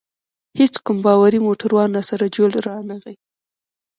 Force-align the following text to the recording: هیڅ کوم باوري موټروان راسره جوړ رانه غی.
هیڅ 0.59 0.73
کوم 0.85 0.97
باوري 1.05 1.39
موټروان 1.47 1.89
راسره 1.97 2.25
جوړ 2.35 2.51
رانه 2.67 2.95
غی. 3.03 3.15